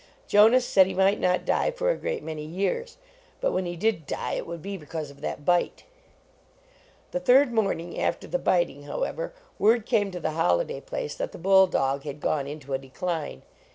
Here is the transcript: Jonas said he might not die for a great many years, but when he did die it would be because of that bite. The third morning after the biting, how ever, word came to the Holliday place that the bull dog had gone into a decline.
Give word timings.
Jonas 0.27 0.65
said 0.65 0.87
he 0.87 0.95
might 0.95 1.19
not 1.19 1.45
die 1.45 1.69
for 1.69 1.91
a 1.91 1.95
great 1.95 2.23
many 2.23 2.43
years, 2.43 2.97
but 3.39 3.51
when 3.51 3.67
he 3.67 3.75
did 3.75 4.07
die 4.07 4.31
it 4.33 4.47
would 4.47 4.63
be 4.63 4.75
because 4.75 5.11
of 5.11 5.21
that 5.21 5.45
bite. 5.45 5.83
The 7.11 7.19
third 7.19 7.53
morning 7.53 7.99
after 7.99 8.25
the 8.27 8.39
biting, 8.39 8.81
how 8.85 9.03
ever, 9.03 9.31
word 9.59 9.85
came 9.85 10.09
to 10.09 10.19
the 10.19 10.31
Holliday 10.31 10.81
place 10.81 11.13
that 11.13 11.33
the 11.33 11.37
bull 11.37 11.67
dog 11.67 12.01
had 12.01 12.19
gone 12.19 12.47
into 12.47 12.73
a 12.73 12.79
decline. 12.79 13.43